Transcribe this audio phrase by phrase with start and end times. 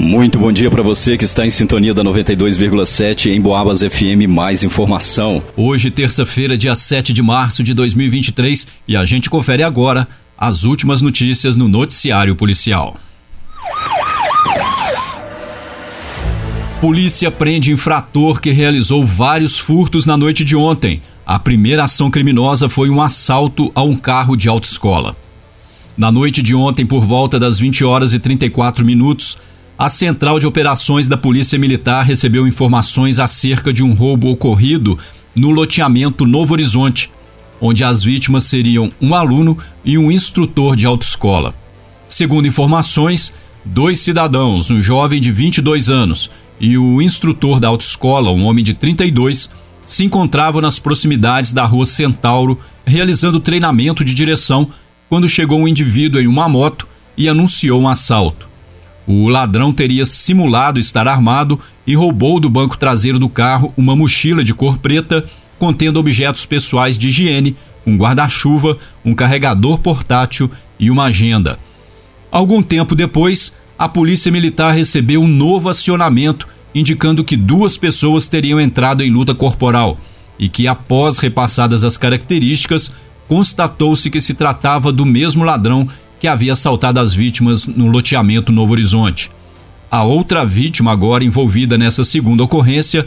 [0.00, 4.28] Muito bom dia para você que está em sintonia da 92,7 em Boabas FM.
[4.28, 5.42] Mais informação.
[5.56, 10.06] Hoje, terça-feira, dia 7 de março de 2023, e a gente confere agora
[10.38, 12.96] as últimas notícias no Noticiário Policial.
[16.80, 21.02] Polícia prende infrator que realizou vários furtos na noite de ontem.
[21.26, 25.16] A primeira ação criminosa foi um assalto a um carro de autoescola.
[25.96, 29.36] Na noite de ontem, por volta das 20 horas e 34 minutos,
[29.78, 34.98] a Central de Operações da Polícia Militar recebeu informações acerca de um roubo ocorrido
[35.36, 37.12] no loteamento Novo Horizonte,
[37.60, 41.54] onde as vítimas seriam um aluno e um instrutor de autoescola.
[42.08, 43.32] Segundo informações,
[43.64, 48.74] dois cidadãos, um jovem de 22 anos e o instrutor da autoescola, um homem de
[48.74, 49.48] 32,
[49.86, 54.70] se encontravam nas proximidades da rua Centauro realizando treinamento de direção
[55.08, 58.48] quando chegou um indivíduo em uma moto e anunciou um assalto.
[59.10, 64.44] O ladrão teria simulado estar armado e roubou do banco traseiro do carro uma mochila
[64.44, 65.24] de cor preta
[65.58, 67.56] contendo objetos pessoais de higiene,
[67.86, 71.58] um guarda-chuva, um carregador portátil e uma agenda.
[72.30, 78.60] Algum tempo depois, a Polícia Militar recebeu um novo acionamento indicando que duas pessoas teriam
[78.60, 79.98] entrado em luta corporal
[80.38, 82.92] e que, após repassadas as características,
[83.26, 85.88] constatou-se que se tratava do mesmo ladrão
[86.20, 89.30] que havia assaltado as vítimas no loteamento Novo Horizonte.
[89.90, 93.06] A outra vítima, agora envolvida nessa segunda ocorrência,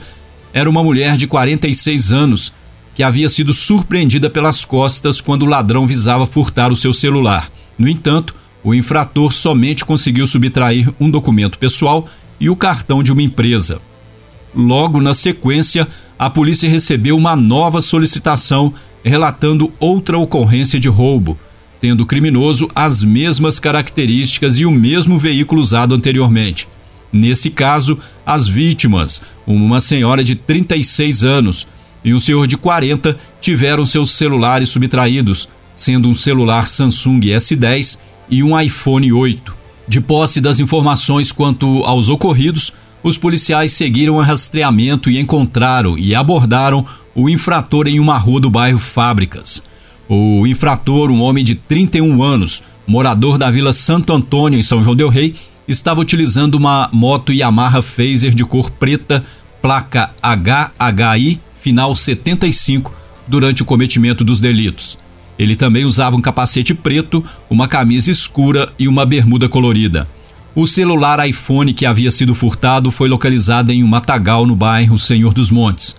[0.54, 2.54] era uma mulher de 46 anos
[2.96, 7.52] que havia sido surpreendida pelas costas quando o ladrão visava furtar o seu celular.
[7.78, 12.08] No entanto, o infrator somente conseguiu subtrair um documento pessoal
[12.40, 13.80] e o cartão de uma empresa.
[14.54, 18.74] Logo na sequência, a polícia recebeu uma nova solicitação
[19.04, 21.38] relatando outra ocorrência de roubo
[21.82, 26.68] tendo o criminoso as mesmas características e o mesmo veículo usado anteriormente.
[27.12, 31.68] Nesse caso, as vítimas, uma senhora de 36 anos
[32.06, 37.98] e um senhor de 40, tiveram seus celulares subtraídos, sendo um celular Samsung S10
[38.30, 39.54] e um iPhone 8.
[39.88, 42.72] De posse das informações quanto aos ocorridos,
[43.04, 48.50] os policiais seguiram o rastreamento e encontraram e abordaram o infrator em uma rua do
[48.50, 49.64] bairro Fábricas.
[50.14, 54.94] O infrator, um homem de 31 anos, morador da Vila Santo Antônio, em São João
[54.94, 55.36] Del Rei,
[55.66, 59.24] estava utilizando uma moto Yamaha Phaser de cor preta,
[59.62, 62.94] placa HHI, final 75,
[63.26, 64.98] durante o cometimento dos delitos.
[65.40, 70.10] Ele também usava um capacete preto, uma camisa escura e uma bermuda colorida.
[70.54, 75.34] O celular iPhone que havia sido furtado foi localizado em um matagal no bairro Senhor
[75.34, 75.96] dos Montes.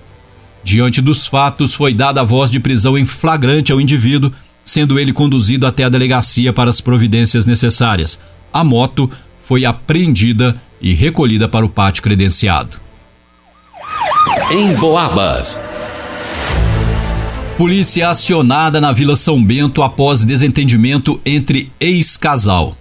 [0.65, 4.33] Diante dos fatos, foi dada a voz de prisão em flagrante ao indivíduo,
[4.65, 8.21] sendo ele conduzido até a delegacia para as providências necessárias.
[8.53, 9.11] A moto
[9.43, 12.81] foi apreendida e recolhida para o pátio credenciado.
[14.51, 15.61] Em Boabas.
[17.56, 22.77] Polícia acionada na Vila São Bento após desentendimento entre ex-casal.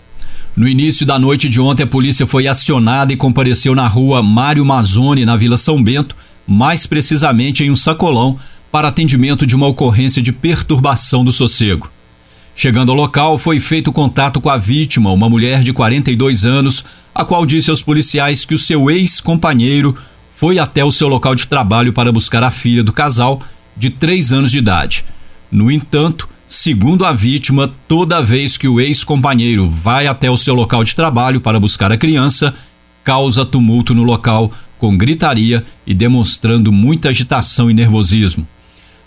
[0.55, 4.65] No início da noite de ontem, a polícia foi acionada e compareceu na rua Mário
[4.65, 6.15] Mazzoni, na Vila São Bento,
[6.47, 8.37] mais precisamente em um sacolão,
[8.71, 11.91] para atendimento de uma ocorrência de perturbação do sossego.
[12.55, 17.25] Chegando ao local, foi feito contato com a vítima, uma mulher de 42 anos, a
[17.25, 19.95] qual disse aos policiais que o seu ex-companheiro
[20.35, 23.41] foi até o seu local de trabalho para buscar a filha do casal,
[23.75, 25.05] de 3 anos de idade.
[25.51, 30.83] No entanto, segundo a vítima, toda vez que o ex-companheiro vai até o seu local
[30.83, 32.53] de trabalho para buscar a criança,
[33.03, 38.47] causa tumulto no local, com gritaria e demonstrando muita agitação e nervosismo.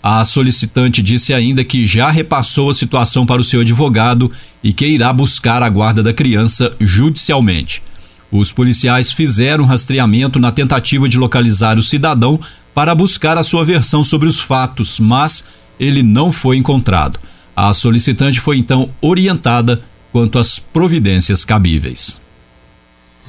[0.01, 4.31] A solicitante disse ainda que já repassou a situação para o seu advogado
[4.63, 7.83] e que irá buscar a guarda da criança judicialmente.
[8.31, 12.39] Os policiais fizeram rastreamento na tentativa de localizar o cidadão
[12.73, 15.43] para buscar a sua versão sobre os fatos, mas
[15.77, 17.19] ele não foi encontrado.
[17.53, 19.81] A solicitante foi então orientada
[20.13, 22.21] quanto às providências cabíveis.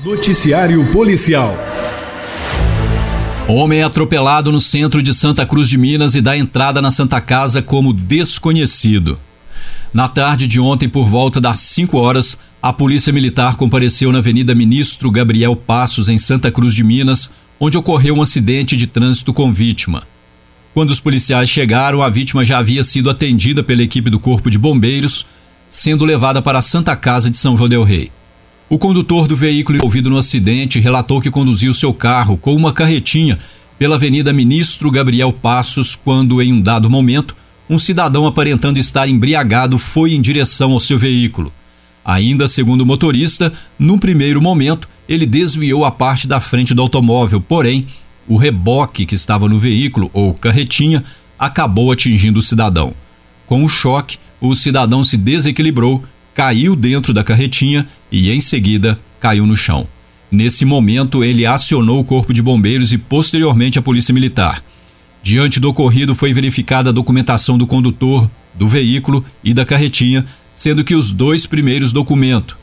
[0.04, 1.56] Noticiário Policial.
[3.48, 7.20] Homem é atropelado no centro de Santa Cruz de Minas e dá entrada na Santa
[7.20, 9.20] Casa como desconhecido.
[9.94, 14.52] Na tarde de ontem, por volta das 5 horas, a Polícia Militar compareceu na Avenida
[14.52, 19.52] Ministro Gabriel Passos, em Santa Cruz de Minas, onde ocorreu um acidente de trânsito com
[19.52, 20.02] vítima.
[20.74, 24.58] Quando os policiais chegaram, a vítima já havia sido atendida pela equipe do Corpo de
[24.58, 25.24] Bombeiros,
[25.70, 28.10] sendo levada para a Santa Casa de São João Del Rei.
[28.68, 33.38] O condutor do veículo envolvido no acidente relatou que conduziu seu carro com uma carretinha
[33.78, 37.36] pela Avenida Ministro Gabriel Passos quando, em um dado momento,
[37.70, 41.52] um cidadão aparentando estar embriagado foi em direção ao seu veículo.
[42.04, 47.40] Ainda segundo o motorista, num primeiro momento, ele desviou a parte da frente do automóvel,
[47.40, 47.86] porém,
[48.26, 51.04] o reboque que estava no veículo, ou carretinha,
[51.38, 52.94] acabou atingindo o cidadão.
[53.46, 56.02] Com o choque, o cidadão se desequilibrou,
[56.34, 59.86] caiu dentro da carretinha e, em seguida, caiu no chão.
[60.30, 64.64] Nesse momento, ele acionou o corpo de bombeiros e, posteriormente, a polícia militar.
[65.22, 70.24] Diante do ocorrido, foi verificada a documentação do condutor, do veículo e da carretinha,
[70.54, 72.56] sendo que os dois primeiros documentos,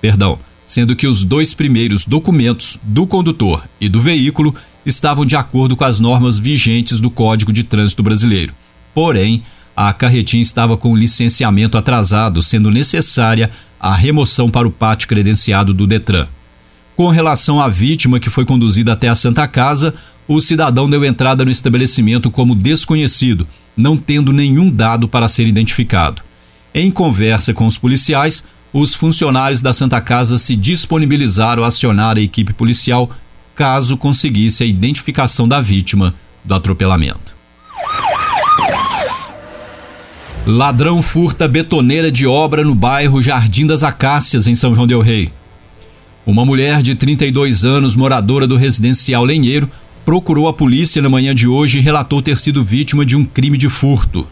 [0.00, 4.54] perdão, sendo que os dois primeiros documentos do condutor e do veículo
[4.86, 8.54] estavam de acordo com as normas vigentes do Código de Trânsito Brasileiro.
[8.94, 9.42] Porém,
[9.76, 15.86] a carretinha estava com licenciamento atrasado, sendo necessária a remoção para o pátio credenciado do
[15.86, 16.26] Detran.
[16.96, 19.94] Com relação à vítima que foi conduzida até a Santa Casa,
[20.28, 26.22] o cidadão deu entrada no estabelecimento como desconhecido, não tendo nenhum dado para ser identificado.
[26.72, 32.20] Em conversa com os policiais, os funcionários da Santa Casa se disponibilizaram a acionar a
[32.20, 33.10] equipe policial
[33.54, 37.23] caso conseguisse a identificação da vítima do atropelamento.
[40.46, 45.32] Ladrão furta betoneira de obra no bairro Jardim das Acácias, em São João Del Rei.
[46.26, 49.70] Uma mulher de 32 anos, moradora do residencial Lenheiro,
[50.04, 53.56] procurou a polícia na manhã de hoje e relatou ter sido vítima de um crime
[53.56, 54.26] de furto.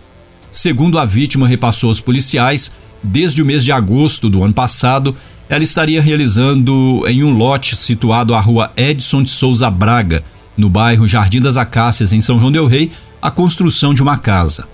[0.51, 2.71] Segundo a vítima repassou aos policiais,
[3.03, 5.17] desde o mês de agosto do ano passado,
[5.49, 10.23] ela estaria realizando em um lote situado à rua Edson de Souza Braga,
[10.59, 12.93] no bairro Jardim das Acácias, em São João Del Rei,
[13.23, 14.72] a construção de uma casa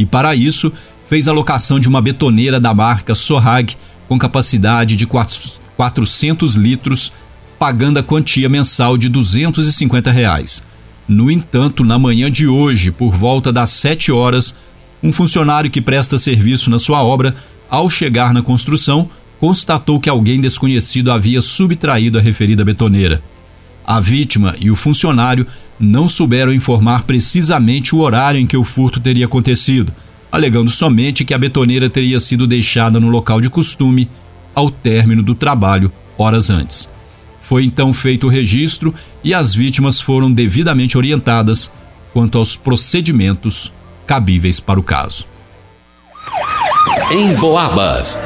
[0.00, 0.72] e, para isso,
[1.10, 3.76] fez a locação de uma betoneira da marca Sorrag
[4.08, 7.12] com capacidade de 400 litros,
[7.58, 10.62] pagando a quantia mensal de 250 reais.
[11.06, 14.54] No entanto, na manhã de hoje, por volta das 7 horas,
[15.02, 17.36] um funcionário que presta serviço na sua obra,
[17.68, 23.22] ao chegar na construção, constatou que alguém desconhecido havia subtraído a referida betoneira.
[23.86, 25.46] A vítima e o funcionário
[25.78, 29.92] não souberam informar precisamente o horário em que o furto teria acontecido,
[30.30, 34.08] alegando somente que a betoneira teria sido deixada no local de costume
[34.54, 36.88] ao término do trabalho horas antes.
[37.42, 38.94] Foi então feito o registro
[39.24, 41.70] e as vítimas foram devidamente orientadas
[42.12, 43.72] quanto aos procedimentos
[44.06, 45.26] cabíveis para o caso.
[47.10, 48.20] Em Boabas.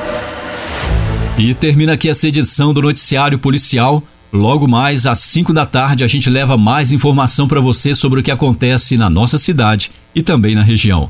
[1.38, 4.02] E termina aqui essa edição do Noticiário Policial.
[4.34, 8.22] Logo mais às 5 da tarde a gente leva mais informação para você sobre o
[8.22, 11.08] que acontece na nossa cidade e também na região.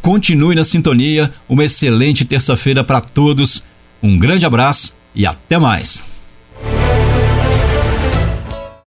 [0.00, 3.64] Continue na sintonia, uma excelente terça-feira para todos.
[4.00, 6.04] Um grande abraço e até mais.